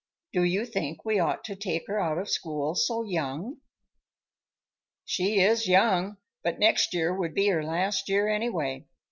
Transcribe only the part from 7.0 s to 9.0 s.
would be her last year anyway.